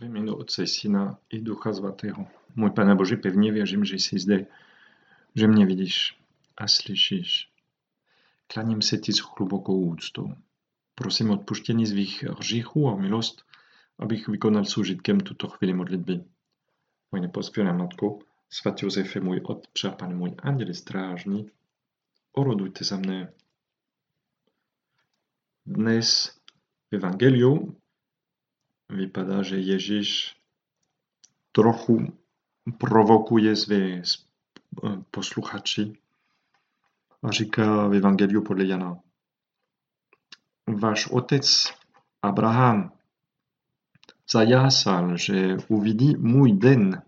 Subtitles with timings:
[0.00, 2.26] Ve jménu Otce, Syna i Ducha Svatého.
[2.56, 4.46] Můj Pane Bože, pevně věřím, že jsi zde,
[5.34, 6.20] že mě vidíš
[6.56, 7.50] a slyšíš.
[8.46, 10.34] Klaním se ti s hlubokou úctou.
[10.94, 13.44] Prosím odpuštění svých hříchů a milost,
[13.98, 16.24] abych vykonal s užitkem tuto chvíli modlitby.
[17.12, 18.18] Moje nepospělá matko,
[18.50, 21.50] svatý Josefe, můj otče, pane můj anděl strážný,
[22.32, 23.32] orodujte za mne.
[25.66, 26.38] Dnes
[26.90, 27.76] v Evangeliu
[28.88, 30.36] vypadá, že Ježíš
[31.52, 32.18] trochu
[32.78, 34.02] provokuje své
[35.10, 35.92] posluchači
[37.22, 39.00] a říká v Evangeliu podle Jana.
[40.66, 41.74] Váš otec
[42.22, 42.92] Abraham
[44.32, 47.02] zajásal, že uvidí můj den.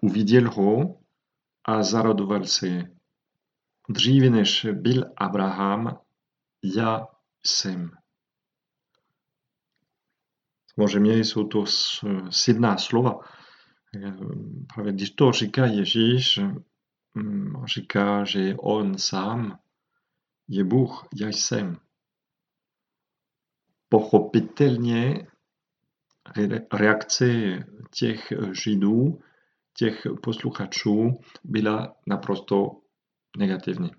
[0.00, 1.00] Uviděl ho
[1.64, 2.90] a zaradoval se.
[3.88, 5.98] Dříve než byl Abraham,
[6.62, 7.06] já
[7.46, 8.03] jsem.
[10.74, 11.64] Samozřejmě jsou to
[12.30, 13.20] silná slova.
[14.74, 16.40] Právě když to říká Ježíš,
[17.74, 19.58] říká, že on sám
[20.48, 21.76] je Bůh, já jsem.
[23.88, 25.26] Pochopitelně
[26.72, 27.26] reakce
[27.98, 28.32] těch
[28.64, 29.20] Židů,
[29.76, 32.80] těch posluchačů byla naprosto
[33.36, 33.90] negativní.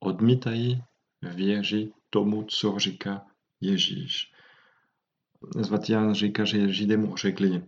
[0.00, 0.82] Odmítají
[1.22, 3.26] věřit tomu, co říká
[3.60, 4.32] Ježíš.
[5.62, 7.64] Svatý Jan říká, že Židé mu řekli,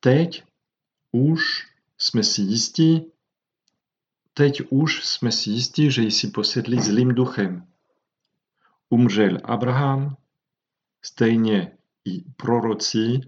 [0.00, 0.42] teď
[1.12, 1.40] už
[1.98, 3.12] jsme si jistí,
[4.34, 7.66] teď už jsme si jistí, že jsi posedlý zlým duchem.
[8.88, 10.16] Umřel Abraham,
[11.02, 13.20] stejně i proroci,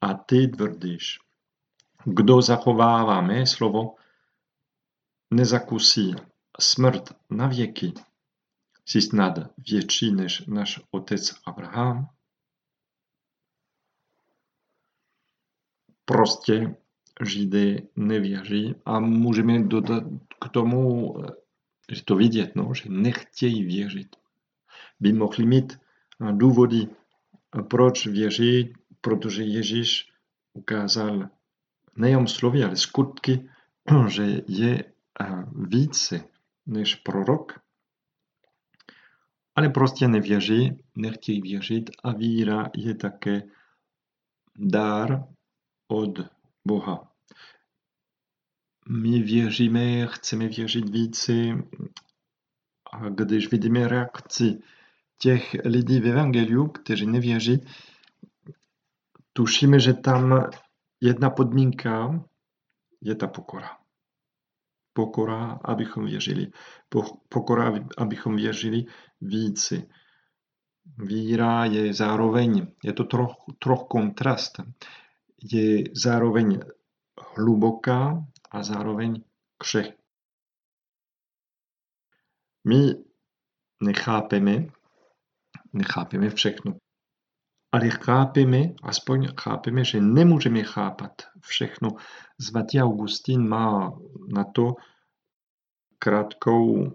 [0.00, 1.18] a ty tvrdíš.
[2.04, 3.94] Kdo zachovává mé slovo,
[5.30, 6.14] nezakusí
[6.60, 7.92] smrt na věky.
[8.86, 9.38] Jsi snad
[9.70, 12.08] větší než náš otec Abraham?
[16.08, 16.74] Prostě
[17.26, 20.04] Židé nevěří a můžeme dodat
[20.40, 21.14] k tomu,
[21.92, 24.16] že to vidět, no, že nechtějí věřit.
[25.00, 25.78] By mohli mít
[26.32, 26.88] důvody,
[27.70, 30.12] proč věří, protože Ježíš
[30.52, 31.28] ukázal
[31.96, 33.48] nejen slovy, ale skutky,
[34.08, 34.84] že je
[35.54, 36.24] více
[36.66, 37.60] než prorok,
[39.54, 43.42] ale prostě nevěří, nechtějí věřit a víra je také
[44.56, 45.24] dar
[45.88, 46.18] od
[46.64, 47.12] Boha.
[48.88, 51.32] My věříme, chceme věřit více
[52.92, 54.58] a když vidíme reakci
[55.18, 57.66] těch lidí v Evangeliu, kteří nevěří,
[59.32, 60.50] tušíme, že tam
[61.00, 62.24] jedna podmínka
[63.00, 63.78] je ta pokora.
[64.92, 66.46] Pokora, abychom věřili.
[67.28, 68.84] Pokora, abychom věřili
[69.20, 69.82] více.
[70.98, 74.60] Víra je zároveň, je to troch, troch kontrast
[75.42, 76.60] je zároveň
[77.36, 79.24] hluboká a zároveň
[79.58, 79.98] křehká.
[82.64, 82.94] My
[83.82, 84.66] nechápeme,
[85.72, 86.76] nechápeme všechno.
[87.72, 91.12] Ale chápeme, aspoň chápeme, že nemůžeme chápat
[91.42, 91.88] všechno.
[92.40, 93.92] Svatý Augustín má
[94.34, 94.74] na to
[95.98, 96.92] krátkou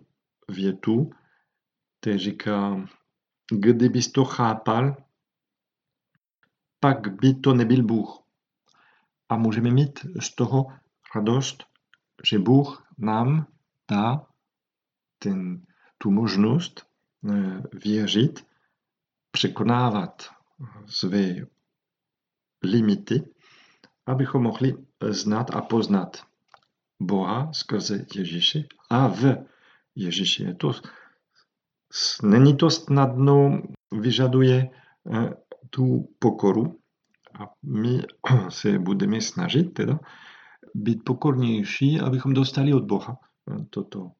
[0.50, 1.10] větu,
[2.00, 2.88] který říká,
[3.52, 4.96] kdybys to chápal,
[6.80, 8.23] pak by to nebyl Bůh
[9.34, 10.68] a můžeme mít z toho
[11.16, 11.64] radost,
[12.30, 13.48] že Bůh nám
[13.92, 14.26] dá
[15.20, 15.66] ten,
[15.98, 16.86] tu možnost
[17.30, 18.46] eh, věřit,
[19.32, 20.30] překonávat
[20.86, 21.36] své
[22.64, 23.24] limity,
[24.06, 24.78] abychom mohli
[25.10, 26.26] znát a poznat
[27.00, 29.46] Boha skrze Ježíše a v
[29.96, 30.44] Ježíši.
[30.44, 30.72] Je to,
[32.24, 33.62] není to snadno,
[33.92, 35.30] vyžaduje eh,
[35.70, 36.83] tu pokoru,
[37.64, 38.02] my
[38.50, 40.00] se budeme snažit teda
[40.74, 43.18] být pokornější, abychom dostali od Boha
[43.70, 44.12] toto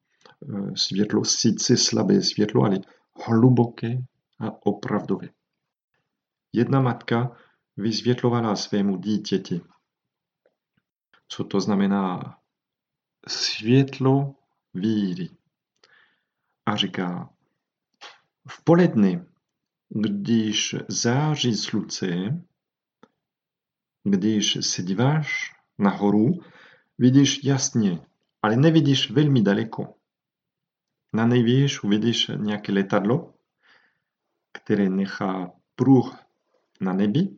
[0.42, 2.78] eh, světlo, sice slabé světlo, ale
[3.26, 3.98] hluboké
[4.40, 5.28] a opravdové.
[6.52, 7.36] Jedna matka
[7.76, 9.60] vysvětlovala svému dítěti,
[11.28, 12.36] co to znamená
[13.28, 14.34] světlo
[14.74, 15.28] víry.
[16.66, 17.30] A říká,
[18.48, 19.26] v poledne,
[19.88, 22.06] když září slunce,
[24.04, 26.40] když se díváš nahoru,
[26.98, 28.06] vidíš jasně,
[28.42, 29.94] ale nevidíš velmi daleko.
[31.12, 33.34] Na nejvýš uvidíš nějaké letadlo,
[34.52, 36.18] které nechá pruh
[36.80, 37.36] na nebi.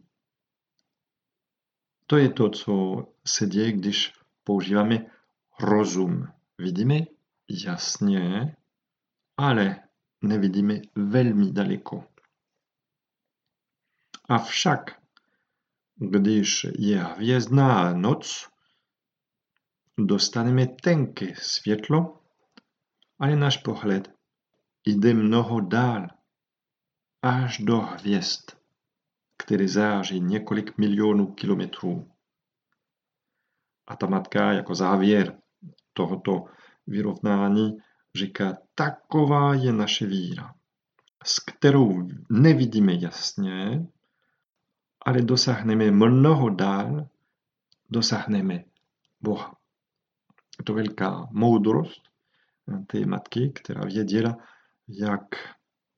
[2.06, 4.12] To je to, co se děje, když
[4.44, 5.06] používáme
[5.60, 6.28] rozum.
[6.58, 7.00] Vidíme
[7.48, 8.56] jasně,
[9.36, 9.82] ale
[10.22, 12.04] nevidíme velmi daleko.
[14.28, 15.05] Avšak,
[15.96, 18.48] když je hvězdná noc,
[19.98, 22.20] dostaneme tenké světlo,
[23.18, 24.12] ale náš pohled
[24.86, 26.06] jde mnoho dál,
[27.22, 28.50] až do hvězd,
[29.38, 32.10] které září několik milionů kilometrů.
[33.86, 35.38] A ta matka jako závěr
[35.92, 36.44] tohoto
[36.86, 37.76] vyrovnání
[38.14, 40.54] říká, taková je naše víra,
[41.24, 43.86] s kterou nevidíme jasně,
[45.06, 47.08] ale dosáhneme mnoho dál,
[47.90, 48.64] dosáhneme
[49.20, 49.56] Boha.
[50.58, 52.02] Je to velká moudrost
[52.86, 54.36] té matky, která věděla,
[54.88, 55.24] jak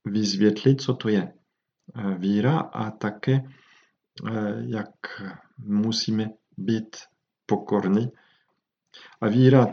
[0.05, 1.35] vysvětlit, co to je
[2.19, 3.43] víra a také
[4.61, 5.23] jak
[5.59, 6.97] musíme být
[7.47, 8.13] pokorní.
[9.21, 9.67] A víra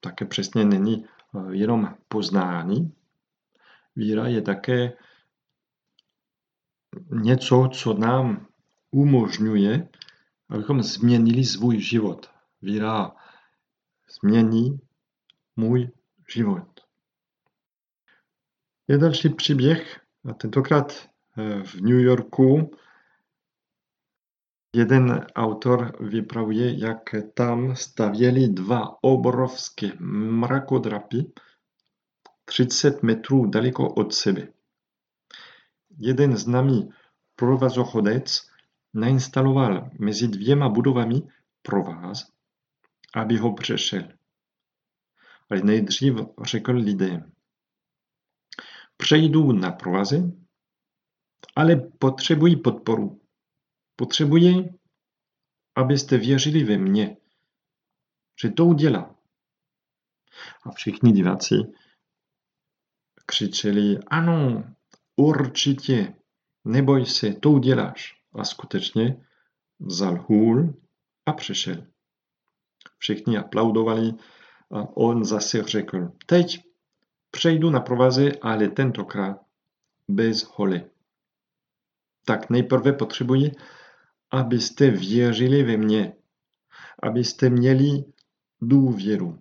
[0.00, 1.06] také přesně není
[1.50, 2.92] jenom poznání.
[3.96, 4.92] Víra je také
[7.10, 8.46] něco, co nám
[8.90, 9.88] umožňuje,
[10.48, 12.30] abychom změnili svůj život.
[12.62, 13.12] Víra
[14.10, 14.80] změní
[15.56, 15.90] můj
[16.34, 16.80] život.
[18.88, 20.00] Je další příběh,
[20.30, 22.70] a tentokrát eh, v New Yorku.
[24.74, 31.32] Jeden autor vypravuje, jak tam stavěli dva obrovské mrakodrapy
[32.44, 34.48] 30 metrů daleko od sebe.
[35.98, 36.90] Jeden známý
[37.36, 38.46] provazochodec
[38.96, 41.14] nainstaloval mezi dvěma budovami
[41.62, 42.32] provaz,
[43.14, 44.08] aby ho přešel.
[45.50, 46.14] Ale nejdřív
[46.44, 47.32] řekl lidem,
[48.96, 50.16] přejdu na provaze,
[51.56, 53.20] ale potřebuji podporu.
[53.96, 54.78] Potřebuji,
[55.74, 57.16] abyste věřili ve mě,
[58.42, 59.16] že to udělá.
[60.62, 61.54] A všichni diváci
[63.26, 64.64] křičeli, ano,
[65.16, 66.14] určitě,
[66.64, 68.16] neboj se, to uděláš.
[68.36, 69.16] A skutečně
[69.78, 70.74] vzal hůl
[71.26, 71.86] a přešel.
[72.98, 74.12] Všichni aplaudovali
[74.70, 76.64] a on zase řekl, teď
[77.30, 79.40] přejdu na provaze, ale tentokrát
[80.08, 80.90] bez holy.
[82.24, 83.52] Tak nejprve potřebuji,
[84.30, 86.12] abyste věřili ve mě,
[87.02, 88.04] abyste měli
[88.60, 89.38] důvěru.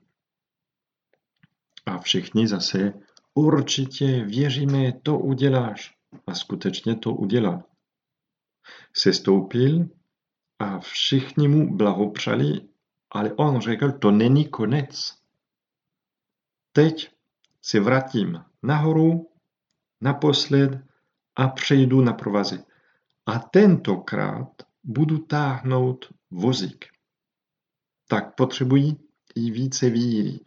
[1.86, 2.94] A všichni zase
[3.34, 5.96] určitě věříme, to uděláš.
[6.28, 7.64] A skutečně to udělal.
[8.94, 9.88] Sestoupil
[10.60, 12.62] a všichni mu blahopřali,
[13.12, 15.14] ale on řekl, to není konec.
[16.72, 17.12] Teď
[17.62, 19.30] se vrátím nahoru,
[20.02, 20.80] naposled
[21.36, 22.64] a přejdu na provazy.
[23.26, 24.52] A tentokrát
[24.84, 26.86] budu táhnout vozík.
[28.08, 28.98] Tak potřebují
[29.36, 30.40] i více víry.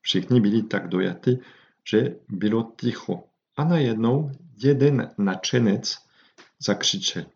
[0.00, 1.38] Všichni byli tak dojati,
[1.90, 3.24] že bylo ticho.
[3.56, 6.05] A najednou jeden nadšenec
[6.58, 7.26] zakřičel.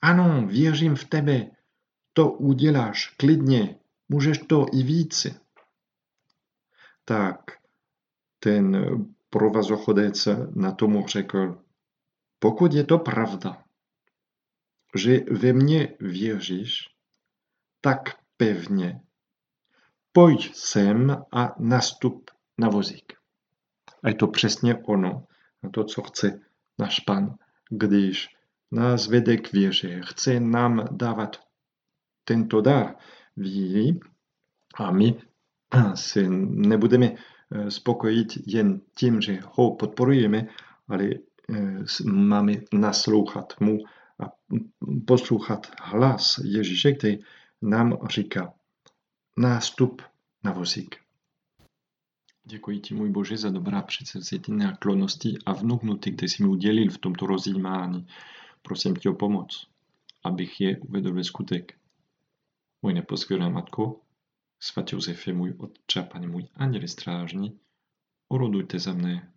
[0.00, 1.50] Ano, věřím v tebe.
[2.12, 3.76] To uděláš klidně.
[4.08, 5.40] Můžeš to i více.
[7.04, 7.40] Tak
[8.38, 8.76] ten
[9.30, 11.64] provazochodec na tomu řekl,
[12.38, 13.64] pokud je to pravda,
[14.96, 16.88] že ve mně věříš,
[17.80, 17.98] tak
[18.36, 19.00] pevně
[20.12, 23.12] pojď sem a nastup na vozík.
[24.02, 25.26] A je to přesně ono,
[25.72, 26.40] to, co chce
[26.78, 27.34] náš pan,
[27.70, 28.28] když
[28.72, 31.40] nás vede k věře, chce nám dávat
[32.24, 32.96] tento dar
[33.36, 34.00] víry
[34.74, 35.14] a my
[35.94, 40.46] se nebudeme eh, spokojit jen tím, že ho podporujeme,
[40.88, 43.78] ale eh, máme naslouchat mu
[44.18, 44.32] a
[45.06, 47.18] poslouchat hlas Ježíše, který
[47.62, 48.54] nám říká
[49.36, 50.02] nástup
[50.44, 50.96] na vozík.
[52.44, 56.98] Děkuji ti, můj Bože, za dobrá předsevzetí náklonnosti a vnuknuty, které jsi mi udělil v
[56.98, 58.06] tomto rozjímání.
[58.62, 59.66] Prosím tě o pomoc,
[60.24, 61.74] abych je uvedl ve skutek.
[62.82, 64.00] Můj neposvěrná matko,
[64.60, 67.60] svatý Josefe, můj otče, pane můj anděli strážní,
[68.28, 69.31] orodujte za mne